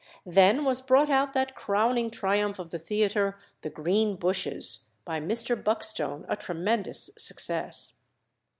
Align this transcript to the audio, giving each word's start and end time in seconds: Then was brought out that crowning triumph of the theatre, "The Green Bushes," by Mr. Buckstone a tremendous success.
Then 0.25 0.65
was 0.65 0.81
brought 0.81 1.11
out 1.11 1.33
that 1.33 1.53
crowning 1.53 2.09
triumph 2.09 2.57
of 2.57 2.71
the 2.71 2.79
theatre, 2.79 3.37
"The 3.61 3.69
Green 3.69 4.15
Bushes," 4.15 4.87
by 5.05 5.19
Mr. 5.19 5.55
Buckstone 5.55 6.25
a 6.27 6.35
tremendous 6.35 7.11
success. 7.19 7.93